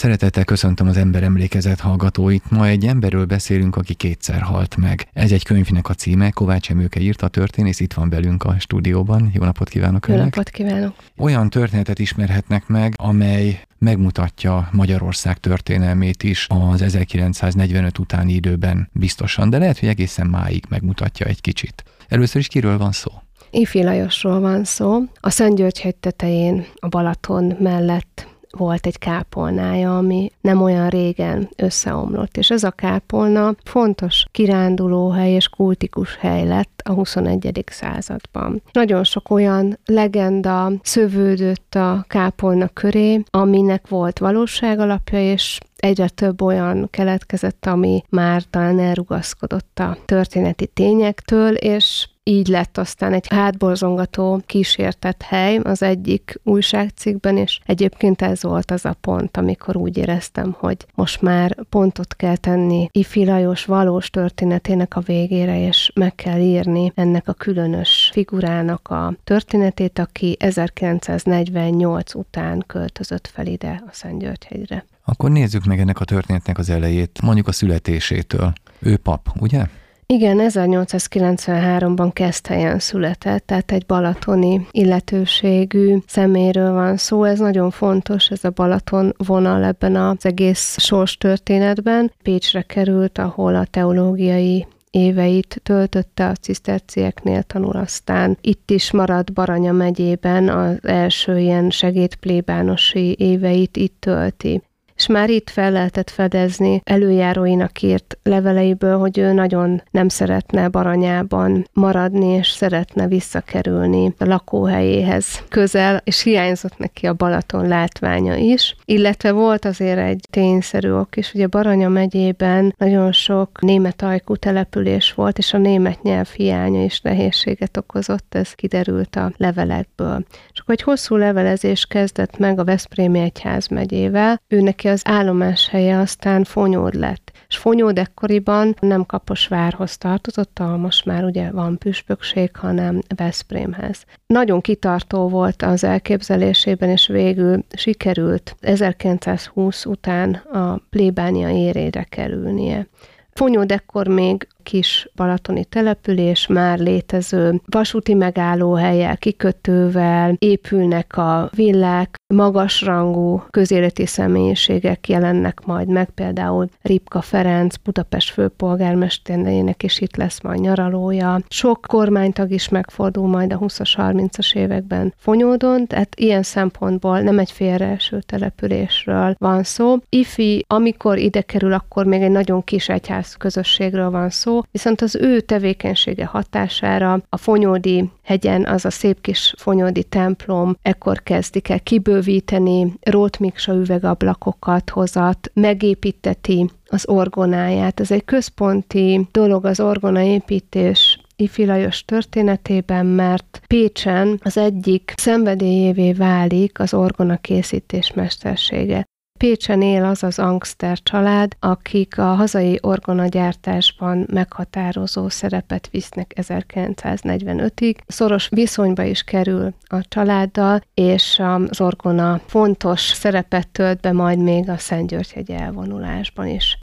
[0.00, 2.50] Szeretettel köszöntöm az ember emlékezet hallgatóit.
[2.50, 5.08] Ma egy emberről beszélünk, aki kétszer halt meg.
[5.12, 9.30] Ez egy könyvnek a címe, Kovács Emőke írta, a történész itt van velünk a stúdióban.
[9.34, 10.34] Jó napot kívánok Jó önnek!
[10.34, 10.94] napot kívánok!
[11.16, 19.58] Olyan történetet ismerhetnek meg, amely megmutatja Magyarország történelmét is az 1945 utáni időben biztosan, de
[19.58, 21.84] lehet, hogy egészen máig megmutatja egy kicsit.
[22.08, 23.10] Először is kiről van szó?
[23.50, 25.00] Ifi Lajosról van szó.
[25.20, 32.50] A Szentgyörgyhegy tetején, a Balaton mellett volt egy kápolnája, ami nem olyan régen összeomlott, és
[32.50, 37.64] ez a kápolna fontos kirándulóhely és kultikus hely lett a 21.
[37.66, 38.62] században.
[38.72, 46.42] Nagyon sok olyan legenda szövődött a kápolna köré, aminek volt valóság alapja, és egyre több
[46.42, 54.40] olyan keletkezett, ami már talán elrugaszkodott a történeti tényektől, és így lett aztán egy hátborzongató
[54.46, 60.56] kísértett hely az egyik újságcikkben, és egyébként ez volt az a pont, amikor úgy éreztem,
[60.58, 66.40] hogy most már pontot kell tenni Ifi Lajos valós történetének a végére, és meg kell
[66.40, 74.84] írni ennek a különös figurának a történetét, aki 1948 után költözött fel ide a Szentgyörgyhegyre.
[75.04, 78.52] Akkor nézzük meg ennek a történetnek az elejét, mondjuk a születésétől.
[78.78, 79.66] Ő pap, ugye?
[80.12, 87.24] Igen, 1893-ban Keszthelyen született, tehát egy balatoni illetőségű szeméről van szó.
[87.24, 92.12] Ez nagyon fontos, ez a Balaton vonal ebben az egész sors történetben.
[92.22, 99.72] Pécsre került, ahol a teológiai éveit töltötte a cisztercieknél tanul, aztán itt is maradt Baranya
[99.72, 104.62] megyében az első ilyen segédplébánosi éveit itt tölti
[105.00, 111.68] és már itt fel lehetett fedezni előjáróinak írt leveleiből, hogy ő nagyon nem szeretne Baranyában
[111.72, 119.32] maradni, és szeretne visszakerülni a lakóhelyéhez közel, és hiányzott neki a Balaton látványa is, illetve
[119.32, 125.38] volt azért egy tényszerű ok is, ugye Baranya megyében nagyon sok német ajkú település volt,
[125.38, 130.24] és a német nyelv hiánya is nehézséget okozott, ez kiderült a levelekből.
[130.52, 135.68] És akkor egy hosszú levelezés kezdett meg a Veszprémi Egyház megyével, ő neki az állomás
[135.68, 137.32] helye aztán Fonyód lett.
[137.48, 144.04] És Fonyód ekkoriban nem Kaposvárhoz tartozott, ahol most már ugye van püspökség, hanem Veszprémhez.
[144.26, 152.86] Nagyon kitartó volt az elképzelésében, és végül sikerült 1920 után a plébánia érére kerülnie.
[153.32, 163.42] Fonyód ekkor még kis balatoni település, már létező vasúti megállóhelyel, kikötővel, épülnek a villák, magasrangú
[163.50, 171.40] közéleti személyiségek jelennek majd meg, például Ripka Ferenc, Budapest főpolgármesterének is itt lesz majd nyaralója.
[171.48, 177.50] Sok kormánytag is megfordul majd a 20-as, 30-as években Fonyódon, tehát ilyen szempontból nem egy
[177.50, 179.96] félreeső településről van szó.
[180.08, 185.16] Ifi, amikor ide kerül, akkor még egy nagyon kis egyház közösségről van szó, viszont az
[185.16, 191.80] ő tevékenysége hatására a Fonyódi hegyen, az a szép kis Fonyódi templom, ekkor kezdik el
[192.20, 198.00] kibővíteni, rótmiksa üvegablakokat hozat, megépíteti az orgonáját.
[198.00, 206.80] Ez egy központi dolog az orgonaépítés Ifi Lajos történetében, mert Pécsen az egyik szenvedélyévé válik
[206.80, 209.04] az orgona készítés mestersége.
[209.40, 217.96] Pécsen él az az Angster család, akik a hazai orgonagyártásban meghatározó szerepet visznek 1945-ig.
[218.06, 224.68] Szoros viszonyba is kerül a családdal, és az orgona fontos szerepet tölt be majd még
[224.68, 226.78] a Szentgyörgyegy elvonulásban is.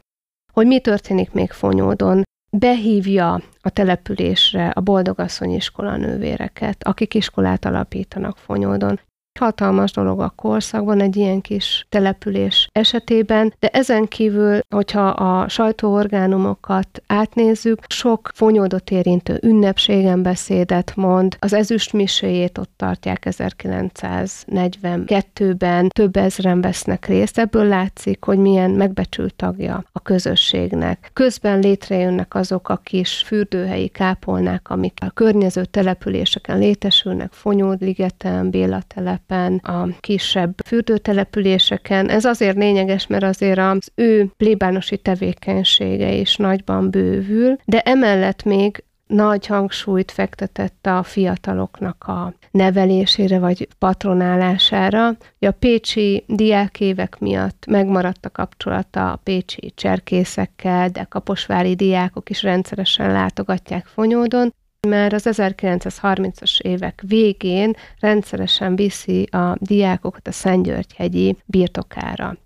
[0.54, 8.38] Hogy mi történik még Fonyódon, behívja a településre a Boldogasszony iskola nővéreket, akik iskolát alapítanak
[8.38, 9.00] Fonyódon
[9.38, 17.02] hatalmas dolog a korszakban egy ilyen kis település esetében, de ezen kívül, hogyha a sajtóorgánumokat
[17.08, 26.62] átnézzük, sok fonyódot érintő ünnepségen beszédet mond, az ezüst miséjét ott tartják 1942-ben, több ezren
[26.62, 31.10] vesznek részt, ebből látszik, hogy milyen megbecsült tagja a közösségnek.
[31.14, 39.27] Közben létrejönnek azok a kis fürdőhelyi kápolnák, amik a környező településeken létesülnek, Fonyódligeten, Béla telep,
[39.28, 42.10] terepen, a kisebb fürdőtelepüléseken.
[42.10, 48.84] Ez azért lényeges, mert azért az ő plébánosi tevékenysége is nagyban bővül, de emellett még
[49.08, 55.08] nagy hangsúlyt fektetett a fiataloknak a nevelésére vagy patronálására.
[55.40, 63.12] A pécsi diákévek miatt megmaradt a kapcsolata a pécsi cserkészekkel, de kaposvári diákok is rendszeresen
[63.12, 64.54] látogatják Fonyódon,
[64.88, 72.38] már az 1930-as évek végén rendszeresen viszi a diákokat a Szentgyörgyhegyi birtokára.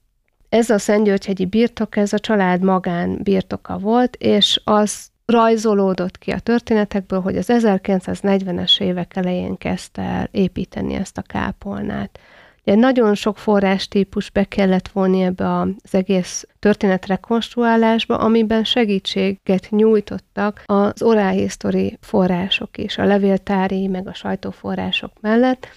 [0.49, 6.39] Ez a Szentgyörgyhegyi birtok, ez a család magán birtoka volt, és az rajzolódott ki a
[6.39, 12.19] történetekből, hogy az 1940-es évek elején kezdte el építeni ezt a kápolnát.
[12.65, 20.63] Ugye nagyon sok forrástípus be kellett vonni ebbe az egész történet rekonstruálásba, amiben segítséget nyújtottak
[20.65, 25.67] az oral history források is, a levéltári, meg a sajtóforrások mellett,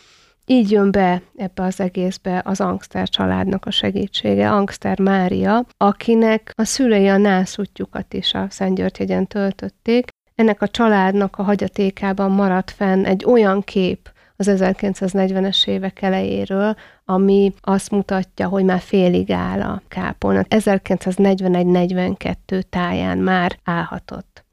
[0.47, 6.65] így jön be ebbe az egészbe az Angster családnak a segítsége, Angster Mária, akinek a
[6.65, 10.09] szülei a nászútjukat is a Szentgyörgyhegyen töltötték.
[10.35, 14.13] Ennek a családnak a hagyatékában maradt fenn egy olyan kép
[14.49, 20.43] az 1940-es évek elejéről, ami azt mutatja, hogy már félig áll a kápolna.
[20.49, 24.45] 1941-42 táján már állhatott.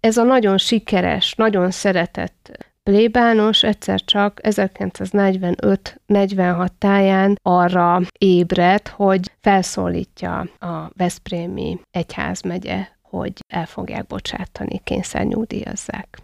[0.00, 10.38] Ez a nagyon sikeres, nagyon szeretett plébános egyszer csak 1945-46 táján arra ébred, hogy felszólítja
[10.58, 16.18] a Veszprémi egyházmegye, hogy el fogják bocsátani, kényszernyúdíjazzák.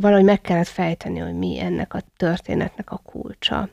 [0.00, 3.68] Valahogy meg kellett fejteni, hogy mi ennek a történetnek a kulcsa.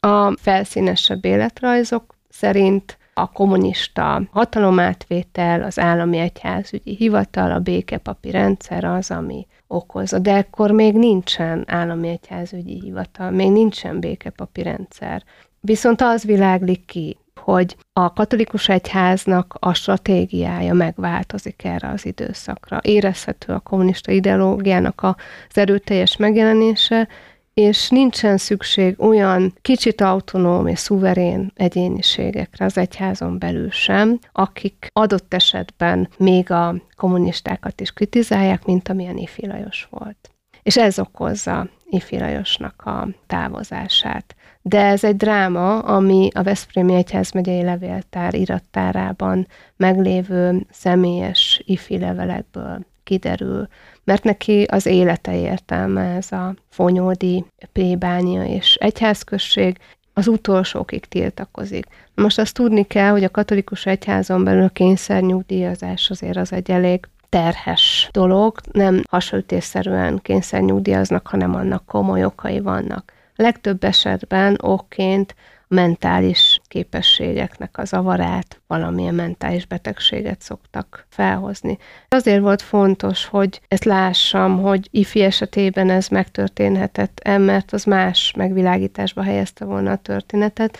[0.00, 9.10] A felszínesebb életrajzok szerint a kommunista hatalomátvétel, az állami egyházügyi hivatal, a békepapi rendszer az,
[9.10, 10.18] ami okozza.
[10.18, 15.22] De ekkor még nincsen állami egyházügyi hivatal, még nincsen békepapi rendszer.
[15.60, 22.78] Viszont az világlik ki, hogy a katolikus egyháznak a stratégiája megváltozik erre az időszakra.
[22.82, 27.08] Érezhető a kommunista ideológiának az erőteljes megjelenése,
[27.54, 35.34] és nincsen szükség olyan kicsit autonóm és szuverén egyéniségekre az egyházon belül sem, akik adott
[35.34, 40.30] esetben még a kommunistákat is kritizálják, mint amilyen Ifi Lajos volt.
[40.62, 44.34] És ez okozza Ifi Lajosnak a távozását.
[44.62, 49.46] De ez egy dráma, ami a Veszprémi Egyház megyei levéltár irattárában
[49.76, 53.68] meglévő személyes ifi levelekből kiderül,
[54.04, 59.78] mert neki az élete értelme ez a fonyódi plébánia és egyházközség,
[60.12, 61.86] az utolsókig tiltakozik.
[62.14, 67.08] Most azt tudni kell, hogy a katolikus egyházon belül a kényszernyugdíjazás azért az egy elég
[67.30, 73.12] terhes dolog, nem hasonlítésszerűen kényszernyugdíjaznak, hanem annak komoly okai vannak.
[73.36, 75.34] A legtöbb esetben okként
[75.68, 81.78] mentális képességeknek a zavarát, valamilyen mentális betegséget szoktak felhozni.
[82.08, 89.22] Azért volt fontos, hogy ezt lássam, hogy ifi esetében ez megtörténhetett, mert az más megvilágításba
[89.22, 90.78] helyezte volna a történetet,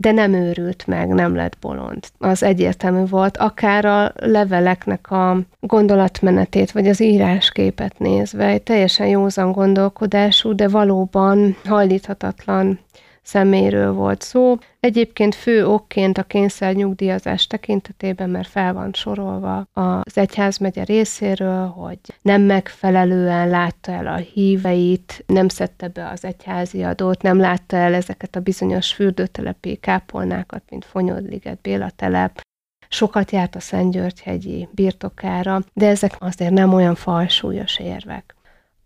[0.00, 2.04] de nem őrült meg, nem lett bolond.
[2.18, 9.52] Az egyértelmű volt, akár a leveleknek a gondolatmenetét, vagy az írásképet nézve, egy teljesen józan
[9.52, 12.78] gondolkodású, de valóban hajlíthatatlan
[13.22, 14.56] szeméről volt szó.
[14.80, 21.98] Egyébként fő okként a kényszer nyugdíjazás tekintetében, mert fel van sorolva az egyházmegye részéről, hogy
[22.22, 27.94] nem megfelelően látta el a híveit, nem szedte be az egyházi adót, nem látta el
[27.94, 32.40] ezeket a bizonyos fürdőtelepi kápolnákat, mint Fonyodliget, Béla telep,
[32.88, 38.34] sokat járt a Szentgyörgyhegyi birtokára, de ezek azért nem olyan falsúlyos érvek.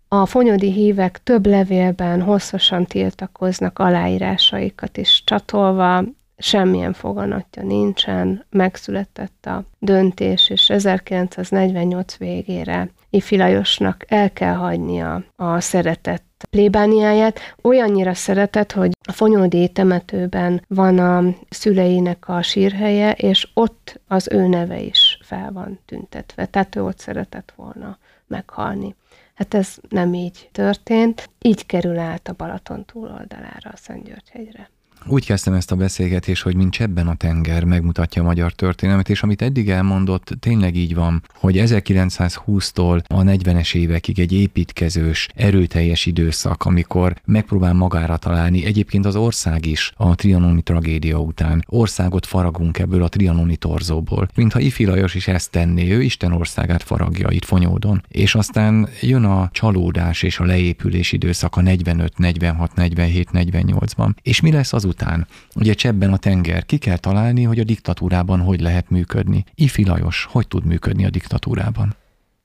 [0.09, 6.05] A fonyodi hívek több levélben hosszasan tiltakoznak aláírásaikat is csatolva,
[6.39, 15.61] semmilyen foganatja nincsen, megszületett a döntés, és 1948 végére Ifi Lajosnak el kell hagynia a
[15.61, 17.41] szeretett plébániáját.
[17.63, 24.47] Olyannyira szeretett, hogy a Fonyódi temetőben van a szüleinek a sírhelye, és ott az ő
[24.47, 26.47] neve is fel van tüntetve.
[26.47, 28.95] Tehát ő ott szeretett volna meghalni.
[29.35, 31.31] Hát ez nem így történt.
[31.41, 34.71] Így kerül át a Balaton túloldalára a Szentgyörgyhegyre.
[35.07, 39.23] Úgy kezdtem ezt a beszélgetést, hogy mint csebben a tenger megmutatja a magyar történelmet, és
[39.23, 46.65] amit eddig elmondott, tényleg így van, hogy 1920-tól a 40-es évekig egy építkezős, erőteljes időszak,
[46.65, 51.65] amikor megpróbál magára találni, egyébként az ország is a trianoni tragédia után.
[51.69, 54.29] Országot faragunk ebből a trianoni torzóból.
[54.35, 58.03] Mintha Ifi Lajos is ezt tenné, ő Isten országát faragja itt Fonyódon.
[58.09, 64.11] És aztán jön a csalódás és a leépülés időszaka 45, 46, 47, 48-ban.
[64.23, 65.27] És mi lesz az után.
[65.55, 69.45] Ugye csebben a tenger, ki kell találni, hogy a diktatúrában hogy lehet működni.
[69.55, 71.97] Ifi Lajos, hogy tud működni a diktatúrában?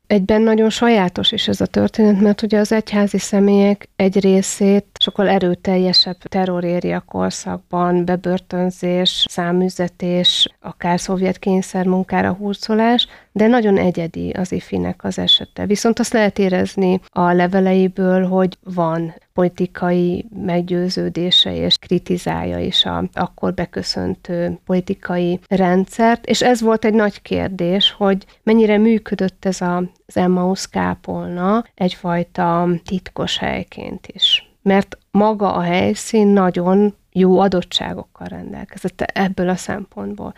[0.07, 5.29] Egyben nagyon sajátos is ez a történet, mert ugye az egyházi személyek egy részét sokkal
[5.29, 15.19] erőteljesebb terroréria korszakban, bebörtönzés, számüzetés, akár szovjet kényszermunkára hurcolás, de nagyon egyedi az ifinek az
[15.19, 15.65] esete.
[15.65, 23.53] Viszont azt lehet érezni a leveleiből, hogy van politikai meggyőződése és kritizálja is a akkor
[23.53, 30.17] beköszöntő politikai rendszert, és ez volt egy nagy kérdés, hogy mennyire működött ez a, az
[30.17, 34.49] Emmaus kápolna egyfajta titkos helyként is.
[34.61, 40.33] Mert maga a helyszín nagyon jó adottságokkal rendelkezett ebből a szempontból.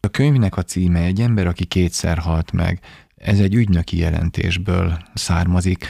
[0.00, 2.80] A könyvnek a címe egy ember, aki kétszer halt meg.
[3.16, 5.86] Ez egy ügynöki jelentésből származik.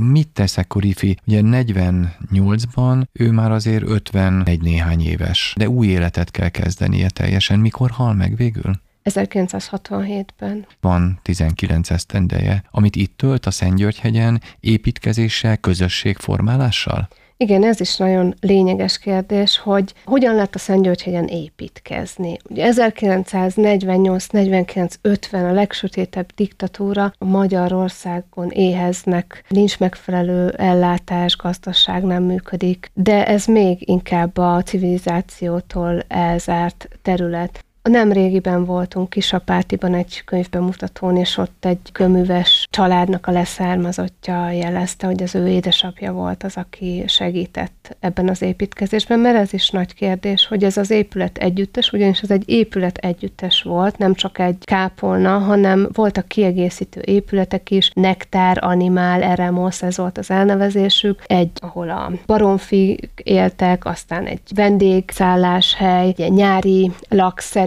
[0.00, 1.16] Mit tesz ekkor Ifi?
[1.26, 7.58] Ugye 48-ban ő már azért 51 néhány éves, de új életet kell kezdenie teljesen.
[7.58, 8.80] Mikor hal meg végül?
[9.04, 10.66] 1967-ben.
[10.80, 17.08] Van 19 esztendeje, amit itt tölt a Szentgyörgyhegyen építkezéssel, közösségformálással?
[17.40, 22.36] Igen, ez is nagyon lényeges kérdés, hogy hogyan lett a Szentgyörgyhegyen építkezni.
[22.50, 32.22] Ugye 1948, 49, 50 a legsötétebb diktatúra a Magyarországon éheznek, nincs megfelelő ellátás, gazdaság nem
[32.22, 37.64] működik, de ez még inkább a civilizációtól elzárt terület.
[37.82, 45.22] Nem régiben voltunk Kisapátiban egy könyvbemutatón, és ott egy köműves családnak a leszármazottja jelezte, hogy
[45.22, 50.46] az ő édesapja volt az, aki segített ebben az építkezésben, mert ez is nagy kérdés,
[50.46, 55.38] hogy ez az épület együttes, ugyanis ez egy épület együttes volt, nem csak egy kápolna,
[55.38, 62.12] hanem voltak kiegészítő épületek is, Nektár, Animál, Eremos, ez volt az elnevezésük, egy, ahol a
[62.26, 66.90] baromfi éltek, aztán egy vendégszálláshely, egy nyári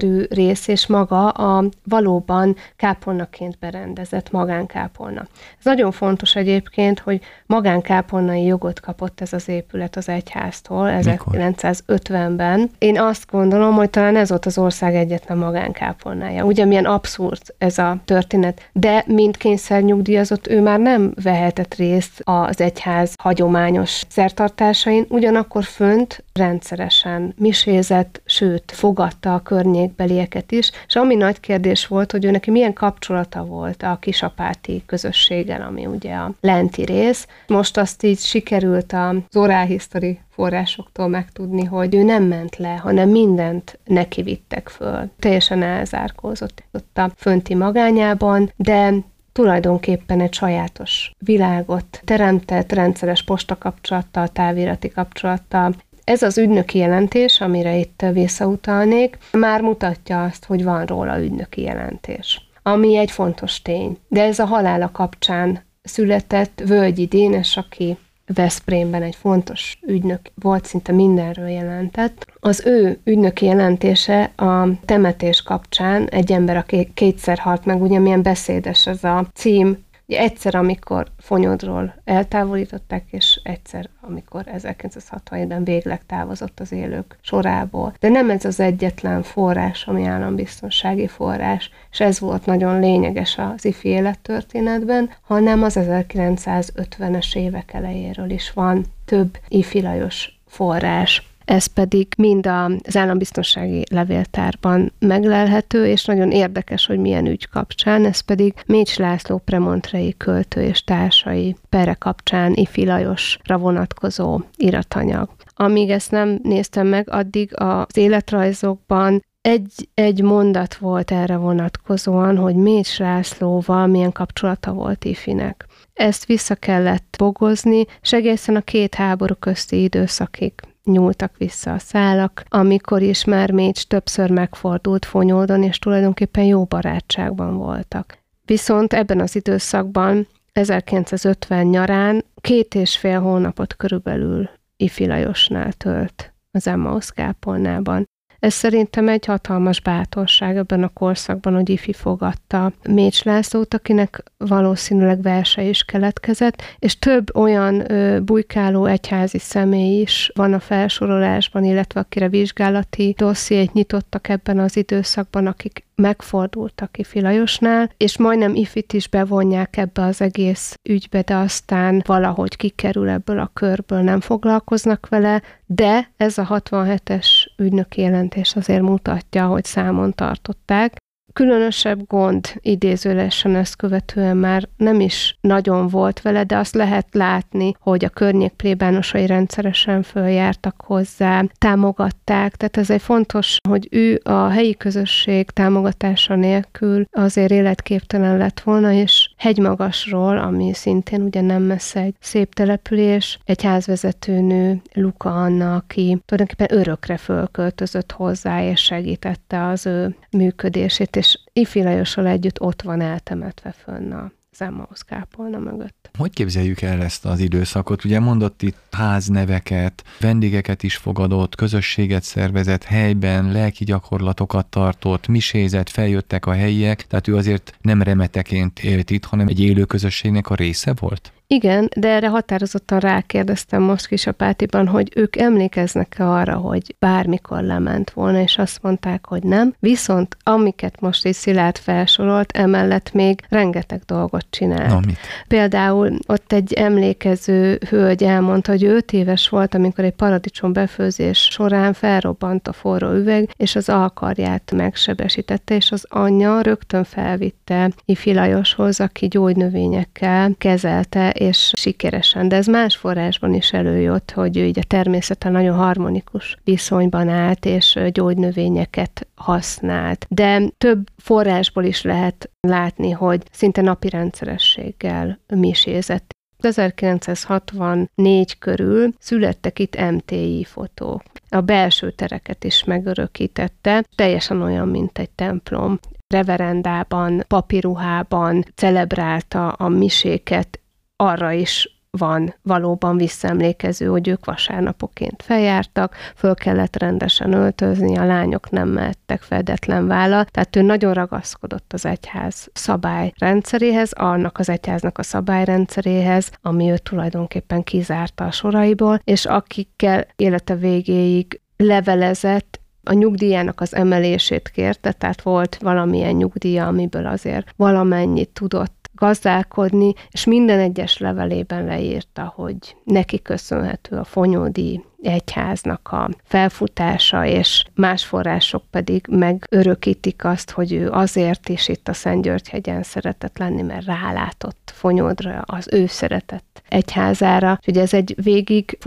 [0.01, 5.22] lakszerű rész, és maga a valóban kápolnaként berendezett magánkápolna.
[5.58, 12.70] Ez nagyon fontos egyébként, hogy magánkápolnai jogot kapott ez az épület az egyháztól 1950-ben.
[12.77, 16.43] Én azt gondolom, hogy talán ez volt az ország egyetlen magánkápolnája.
[16.43, 22.62] Ugye milyen abszurd ez a történet, de mint kényszernyugdíjazott ő már nem vehetett részt az
[22.62, 31.39] egyház hagyományos szertartásain, ugyanakkor fönt rendszeresen misézett, sőt, fogadta a környékbelieket is, és ami nagy
[31.39, 36.83] kérdés volt, hogy ő neki milyen kapcsolata volt a kisapáti közösséggel, ami ugye a lenti
[36.85, 37.27] rész.
[37.47, 43.79] Most azt így sikerült az history forrásoktól megtudni, hogy ő nem ment le, hanem mindent
[43.85, 45.09] neki vittek föl.
[45.19, 48.93] Teljesen elzárkózott ott a fönti magányában, de
[49.31, 58.03] tulajdonképpen egy sajátos világot teremtett, rendszeres postakapcsolattal, távirati kapcsolattal, ez az ügynöki jelentés, amire itt
[58.13, 63.98] visszautalnék, már mutatja azt, hogy van róla ügynöki jelentés, ami egy fontos tény.
[64.08, 67.98] De ez a halála kapcsán született Völgyi Dénes, aki
[68.34, 72.25] Veszprémben egy fontos ügynök volt, szinte mindenről jelentett.
[72.39, 78.22] Az ő ügynöki jelentése a temetés kapcsán egy ember, aki kétszer halt meg, ugye milyen
[78.22, 79.77] beszédes ez a cím,
[80.12, 87.94] Ugye egyszer, amikor Fonyodról eltávolították, és egyszer, amikor 1967-ben végleg távozott az élők sorából.
[88.00, 93.65] De nem ez az egyetlen forrás, ami állambiztonsági forrás, és ez volt nagyon lényeges az
[93.65, 102.07] ifi élettörténetben, hanem az 1950-es évek elejéről is van több ifi Lajos forrás ez pedig
[102.17, 108.98] mind az állambiztonsági levéltárban meglelhető, és nagyon érdekes, hogy milyen ügy kapcsán, ez pedig Mécs
[108.98, 115.29] László premontrei költő és társai pere kapcsán Ifi Lajosra vonatkozó iratanyag.
[115.55, 122.55] Amíg ezt nem néztem meg, addig az életrajzokban egy, egy mondat volt erre vonatkozóan, hogy
[122.55, 125.65] Mécs Lászlóval milyen kapcsolata volt Ifinek.
[125.93, 128.13] Ezt vissza kellett bogozni, és
[128.45, 130.53] a két háború közti időszakig
[130.91, 137.57] nyúltak vissza a szálak, amikor is már Mécs többször megfordult Fonyódon, és tulajdonképpen jó barátságban
[137.57, 138.17] voltak.
[138.45, 146.67] Viszont ebben az időszakban 1950 nyarán két és fél hónapot körülbelül Ifi Lajosnál tölt az
[146.67, 148.10] Emmaus kápolnában.
[148.41, 155.21] Ez szerintem egy hatalmas bátorság ebben a korszakban, hogy Ifi fogadta Mécs Lászlót, akinek valószínűleg
[155.21, 162.00] verse is keletkezett, és több olyan ö, bujkáló egyházi személy is van a felsorolásban, illetve
[162.00, 169.08] akire vizsgálati dossziét nyitottak ebben az időszakban, akik megfordultak Ifi Lajosnál, és majdnem Ifit is
[169.08, 175.41] bevonják ebbe az egész ügybe, de aztán valahogy kikerül ebből a körből, nem foglalkoznak vele,
[175.65, 177.27] de ez a 67-es
[177.58, 180.96] ügynöki jelentés azért mutatja, hogy számon tartották,
[181.33, 187.71] különösebb gond idézőlesen ezt követően már nem is nagyon volt vele, de azt lehet látni,
[187.79, 194.47] hogy a környék plébánosai rendszeresen följártak hozzá, támogatták, tehát ez egy fontos, hogy ő a
[194.47, 202.00] helyi közösség támogatása nélkül azért életképtelen lett volna, és hegymagasról, ami szintén ugye nem messze
[202.00, 209.86] egy szép település, egy házvezetőnő, Luka Anna, aki tulajdonképpen örökre fölköltözött hozzá, és segítette az
[209.86, 216.00] ő működését, és Ifi Lajossal együtt ott van eltemetve fönn a Emmaus kápolna mögött.
[216.21, 218.03] Hogy képzeljük el ezt az időszakot?
[218.03, 226.45] Ugye mondott itt házneveket, vendégeket is fogadott, közösséget szervezett helyben, lelki gyakorlatokat tartott, misézett, feljöttek
[226.45, 230.93] a helyiek, tehát ő azért nem remeteként élt itt, hanem egy élő közösségnek a része
[230.99, 231.31] volt?
[231.53, 238.41] Igen, de erre határozottan rákérdeztem most kisapátiban, hogy ők emlékeznek-e arra, hogy bármikor lement volna,
[238.41, 239.74] és azt mondták, hogy nem.
[239.79, 244.89] Viszont amiket most is Szilárd felsorolt, emellett még rengeteg dolgot csinált.
[244.89, 245.17] Na, mit?
[245.48, 251.93] Például ott egy emlékező hölgy elmondta, hogy 5 éves volt, amikor egy paradicsom befőzés során
[251.93, 259.00] felrobbant a forró üveg, és az alkarját megsebesítette, és az anyja rögtön felvitte Ifi Lajoshoz,
[259.00, 265.51] aki gyógynövényekkel kezelte és sikeresen, de ez más forrásban is előjött, hogy így a természeten
[265.51, 270.25] nagyon harmonikus viszonyban állt, és gyógynövényeket használt.
[270.29, 276.36] De több forrásból is lehet látni, hogy szinte napi rendszerességgel misézett.
[276.60, 281.21] 1964 körül születtek itt MTI fotók.
[281.50, 286.00] A belső tereket is megörökítette, teljesen olyan, mint egy templom
[286.31, 290.80] reverendában, papiruhában celebrálta a miséket,
[291.21, 298.69] arra is van valóban visszaemlékező, hogy ők vasárnapoként feljártak, föl kellett rendesen öltözni, a lányok
[298.69, 305.23] nem mehettek fedetlen vállal, tehát ő nagyon ragaszkodott az egyház szabályrendszeréhez, annak az egyháznak a
[305.23, 313.95] szabályrendszeréhez, ami őt tulajdonképpen kizárta a soraiból, és akikkel élete végéig levelezett, a nyugdíjának az
[313.95, 321.85] emelését kérte, tehát volt valamilyen nyugdíja, amiből azért valamennyit tudott gazdálkodni, és minden egyes levelében
[321.85, 330.71] leírta, hogy neki köszönhető a fonyódi egyháznak a felfutása, és más források pedig megörökítik azt,
[330.71, 336.81] hogy ő azért is itt a Szentgyörgyhegyen szeretett lenni, mert rálátott Fonyódra, az ő szeretett
[336.89, 337.79] egyházára.
[337.88, 338.97] Ugye ez egy végig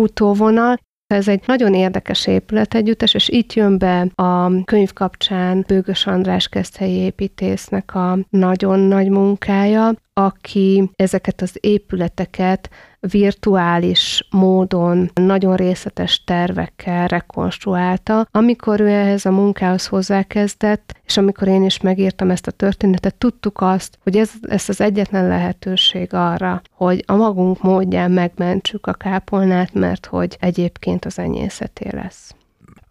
[1.15, 6.97] ez egy nagyon érdekes épületegyüttes, és itt jön be a könyv kapcsán Bőgös András keszthelyi
[6.97, 18.27] építésznek a nagyon nagy munkája, aki ezeket az épületeket virtuális módon, nagyon részletes tervekkel rekonstruálta.
[18.31, 23.61] Amikor ő ehhez a munkához hozzákezdett, és amikor én is megírtam ezt a történetet, tudtuk
[23.61, 29.75] azt, hogy ez, ez az egyetlen lehetőség arra, hogy a magunk módján megmentsük a kápolnát,
[29.75, 32.35] mert hogy egyébként az enyészeté lesz.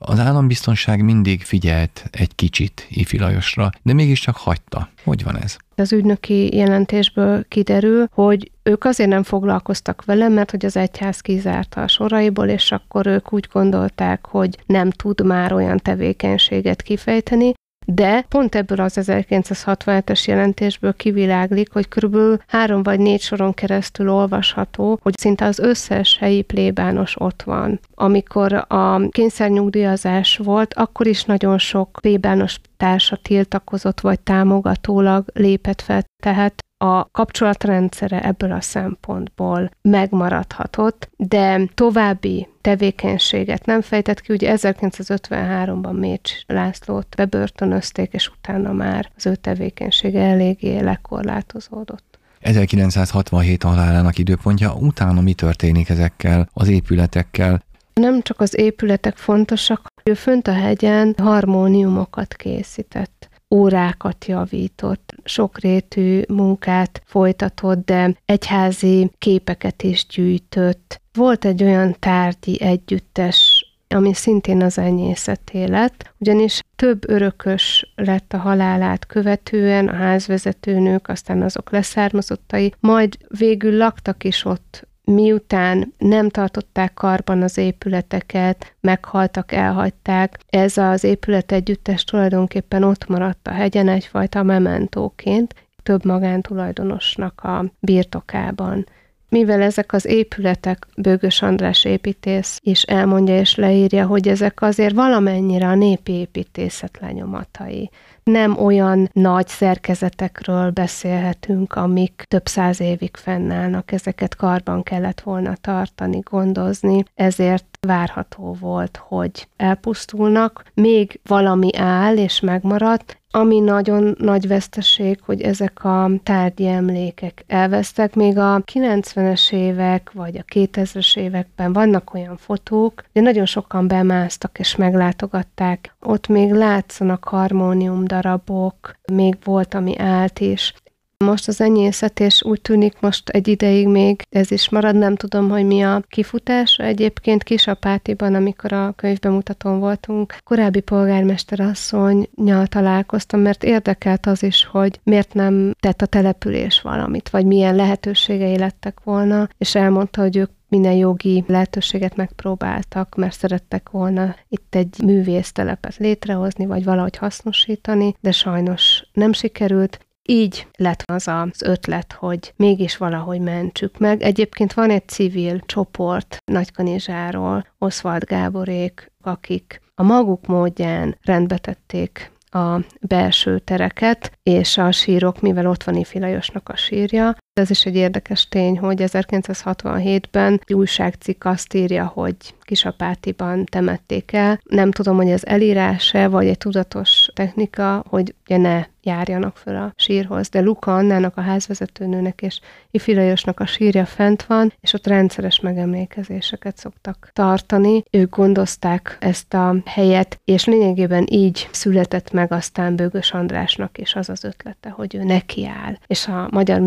[0.05, 4.89] Az állambiztonság mindig figyelt egy kicsit Ifi Lajosra, de mégiscsak hagyta.
[5.03, 5.57] Hogy van ez?
[5.75, 11.81] Az ügynöki jelentésből kiderül, hogy ők azért nem foglalkoztak vele, mert hogy az egyház kizárta
[11.81, 17.53] a soraiból, és akkor ők úgy gondolták, hogy nem tud már olyan tevékenységet kifejteni,
[17.85, 24.99] de pont ebből az 1967-es jelentésből kiviláglik, hogy körülbelül három vagy négy soron keresztül olvasható,
[25.01, 27.79] hogy szinte az összes helyi plébános ott van.
[27.95, 36.03] Amikor a kényszernyugdíjazás volt, akkor is nagyon sok plébános társa tiltakozott vagy támogatólag lépett fel,
[36.23, 44.33] tehát a kapcsolatrendszere ebből a szempontból megmaradhatott, de további tevékenységet nem fejtett ki.
[44.33, 52.19] Ugye 1953-ban Mécs Lászlót bebörtönözték, és utána már az ő tevékenysége eléggé lekorlátozódott.
[52.39, 57.63] 1967 halálának időpontja, utána mi történik ezekkel az épületekkel?
[57.93, 67.01] Nem csak az épületek fontosak, ő fönt a hegyen harmóniumokat készített órákat javított, sokrétű munkát
[67.05, 71.01] folytatott, de egyházi képeket is gyűjtött.
[71.13, 78.37] Volt egy olyan tárgyi együttes, ami szintén az enyészeté lett, ugyanis több örökös lett a
[78.37, 86.93] halálát követően, a házvezetőnők, aztán azok leszármazottai, majd végül laktak is ott miután nem tartották
[86.93, 94.43] karban az épületeket, meghaltak, elhagyták, ez az épület együttes tulajdonképpen ott maradt a hegyen egyfajta
[94.43, 98.85] mementóként, több magántulajdonosnak a birtokában.
[99.33, 105.67] Mivel ezek az épületek, Bőgös András építész is elmondja és leírja, hogy ezek azért valamennyire
[105.67, 107.89] a népi építészet lenyomatai.
[108.23, 116.19] Nem olyan nagy szerkezetekről beszélhetünk, amik több száz évig fennállnak, ezeket karban kellett volna tartani,
[116.19, 125.19] gondozni, ezért várható volt, hogy elpusztulnak, még valami áll és megmaradt, Ami nagyon nagy veszteség,
[125.25, 128.15] hogy ezek a tárgyi emlékek elvesztek.
[128.15, 134.59] Még a 90-es évek vagy a 2000-es években vannak olyan fotók, de nagyon sokan bemásztak
[134.59, 135.95] és meglátogatták.
[136.01, 140.73] Ott még látszanak harmónium darabok, még volt, ami állt is.
[141.23, 145.65] Most az enyészetés úgy tűnik most egy ideig még ez is marad, nem tudom, hogy
[145.65, 146.77] mi a kifutás.
[146.77, 154.99] Egyébként Kisapátiban, amikor a könyvbemutatón voltunk, korábbi polgármester asszonynyal találkoztam, mert érdekelt az is, hogy
[155.03, 160.49] miért nem tett a település valamit, vagy milyen lehetőségei lettek volna, és elmondta, hogy ők
[160.67, 168.31] minden jogi lehetőséget megpróbáltak, mert szerettek volna itt egy művésztelepet létrehozni, vagy valahogy hasznosítani, de
[168.31, 169.99] sajnos nem sikerült.
[170.29, 174.21] Így lett az az ötlet, hogy mégis valahogy mentsük meg.
[174.21, 183.59] Egyébként van egy civil csoport Nagykanizsáról, Oswald Gáborék, akik a maguk módján rendbetették a belső
[183.59, 187.35] tereket, és a sírok, mivel ott van Ifi Lajosnak a sírja.
[187.53, 194.59] Ez is egy érdekes tény, hogy 1967-ben egy újságcikk azt írja, hogy Kisapátiban temették el.
[194.63, 199.93] Nem tudom, hogy ez elírása, vagy egy tudatos technika, hogy ugye ne járjanak föl a
[199.95, 202.59] sírhoz, de Luka Annának, a házvezetőnőnek és
[202.91, 208.03] Ifilajosnak a sírja fent van, és ott rendszeres megemlékezéseket szoktak tartani.
[208.11, 214.29] Ők gondozták ezt a helyet, és lényegében így született meg aztán Bőgös Andrásnak is az
[214.29, 216.79] az ötlete, hogy ő nekiáll, és a Magyar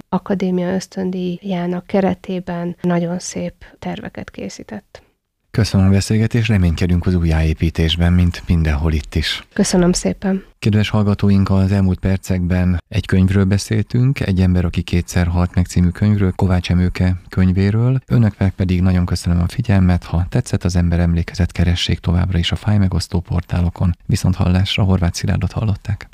[0.00, 5.02] Művészeti Akadémia ösztöndíjának keretében nagyon szép terveket készített.
[5.50, 9.46] Köszönöm a beszélgetést, reménykedünk az újjáépítésben, mint mindenhol itt is.
[9.52, 10.44] Köszönöm szépen.
[10.58, 15.88] Kedves hallgatóink, az elmúlt percekben egy könyvről beszéltünk, egy ember, aki kétszer halt meg című
[15.88, 18.00] könyvről, Kovács Emőke könyvéről.
[18.06, 22.56] Önöknek pedig nagyon köszönöm a figyelmet, ha tetszett az ember emlékezet, keressék továbbra is a
[22.56, 23.96] fájmegosztó portálokon.
[24.06, 26.08] Viszont hallásra Horváth Szilárdot hallották.